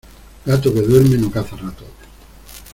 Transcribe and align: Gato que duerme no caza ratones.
Gato 0.47 0.73
que 0.73 0.81
duerme 0.81 1.15
no 1.15 1.29
caza 1.29 1.55
ratones. 1.57 2.09